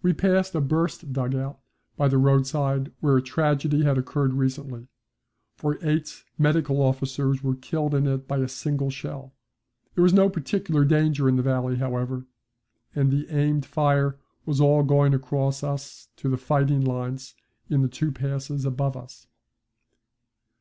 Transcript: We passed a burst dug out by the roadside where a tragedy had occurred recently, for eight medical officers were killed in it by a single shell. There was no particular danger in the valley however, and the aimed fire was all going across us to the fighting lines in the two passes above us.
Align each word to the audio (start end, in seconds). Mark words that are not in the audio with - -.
We 0.00 0.12
passed 0.12 0.54
a 0.54 0.60
burst 0.60 1.12
dug 1.12 1.34
out 1.34 1.58
by 1.96 2.06
the 2.06 2.16
roadside 2.16 2.92
where 3.00 3.16
a 3.16 3.20
tragedy 3.20 3.82
had 3.82 3.98
occurred 3.98 4.32
recently, 4.32 4.86
for 5.56 5.76
eight 5.84 6.22
medical 6.38 6.80
officers 6.80 7.42
were 7.42 7.56
killed 7.56 7.92
in 7.96 8.06
it 8.06 8.28
by 8.28 8.38
a 8.38 8.46
single 8.46 8.90
shell. 8.90 9.34
There 9.96 10.04
was 10.04 10.12
no 10.14 10.28
particular 10.28 10.84
danger 10.84 11.28
in 11.28 11.34
the 11.34 11.42
valley 11.42 11.78
however, 11.78 12.26
and 12.94 13.10
the 13.10 13.28
aimed 13.28 13.66
fire 13.66 14.16
was 14.46 14.60
all 14.60 14.84
going 14.84 15.14
across 15.14 15.64
us 15.64 16.10
to 16.14 16.28
the 16.28 16.38
fighting 16.38 16.82
lines 16.82 17.34
in 17.68 17.82
the 17.82 17.88
two 17.88 18.12
passes 18.12 18.64
above 18.64 18.96
us. 18.96 19.26